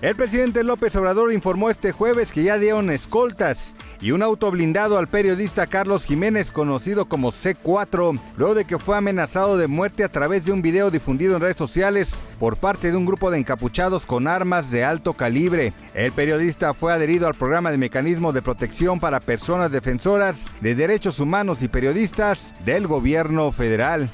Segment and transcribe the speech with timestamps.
[0.00, 4.96] El presidente López Obrador informó este jueves que ya dieron escoltas y un auto blindado
[4.96, 10.08] al periodista Carlos Jiménez, conocido como C4, luego de que fue amenazado de muerte a
[10.08, 14.06] través de un video difundido en redes sociales por parte de un grupo de encapuchados
[14.06, 15.72] con armas de alto calibre.
[15.94, 21.18] El periodista fue adherido al programa de mecanismo de protección para personas defensoras de derechos
[21.18, 24.12] humanos y periodistas del gobierno federal.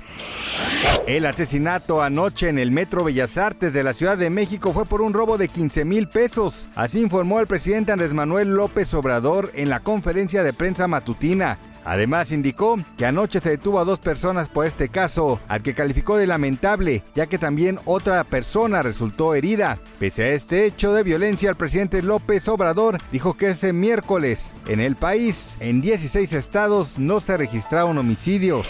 [1.07, 5.03] El asesinato anoche en el Metro Bellas Artes de la Ciudad de México fue por
[5.03, 6.67] un robo de 15 mil pesos.
[6.75, 11.59] Así informó el presidente Andrés Manuel López Obrador en la conferencia de prensa matutina.
[11.85, 16.17] Además indicó que anoche se detuvo a dos personas por este caso, al que calificó
[16.17, 19.79] de lamentable, ya que también otra persona resultó herida.
[19.99, 24.81] Pese a este hecho de violencia, el presidente López Obrador dijo que ese miércoles en
[24.81, 28.67] el país, en 16 estados, no se registraron homicidios.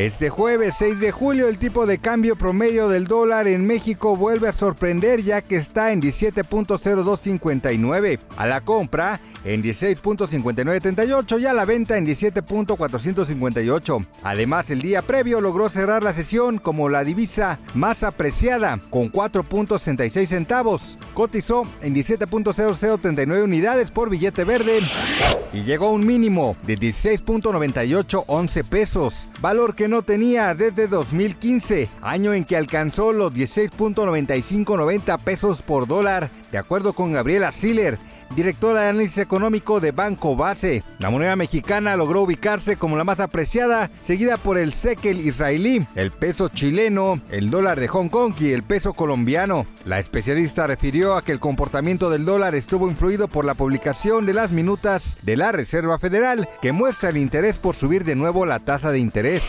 [0.00, 4.48] Este jueves 6 de julio el tipo de cambio promedio del dólar en México vuelve
[4.48, 11.66] a sorprender ya que está en 17.0259, a la compra en 16.5938 y a la
[11.66, 14.06] venta en 17.458.
[14.22, 20.28] Además el día previo logró cerrar la sesión como la divisa más apreciada con 4.66
[20.28, 20.98] centavos.
[21.12, 24.80] Cotizó en 17.0039 unidades por billete verde
[25.52, 32.32] y llegó a un mínimo de 16.9811 pesos, valor que no tenía desde 2015, año
[32.32, 37.98] en que alcanzó los 16.9590 pesos por dólar, de acuerdo con Gabriela Siller,
[38.34, 40.82] directora de análisis económico de Banco Base.
[40.98, 46.10] La moneda mexicana logró ubicarse como la más apreciada, seguida por el shekel israelí, el
[46.10, 49.64] peso chileno, el dólar de Hong Kong y el peso colombiano.
[49.84, 54.34] La especialista refirió a que el comportamiento del dólar estuvo influido por la publicación de
[54.34, 58.58] las minutas de la Reserva Federal, que muestra el interés por subir de nuevo la
[58.58, 59.42] tasa de interés.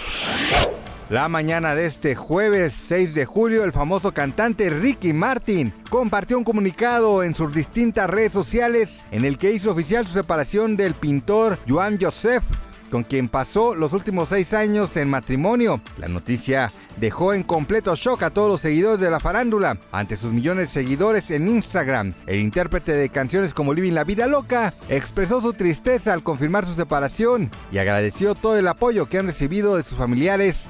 [1.11, 6.45] La mañana de este jueves 6 de julio, el famoso cantante Ricky Martin compartió un
[6.45, 11.59] comunicado en sus distintas redes sociales en el que hizo oficial su separación del pintor
[11.67, 12.45] Joan Joseph
[12.91, 15.81] con quien pasó los últimos seis años en matrimonio.
[15.97, 19.79] La noticia dejó en completo shock a todos los seguidores de la farándula.
[19.91, 24.27] Ante sus millones de seguidores en Instagram, el intérprete de canciones como Living la Vida
[24.27, 29.27] Loca expresó su tristeza al confirmar su separación y agradeció todo el apoyo que han
[29.27, 30.69] recibido de sus familiares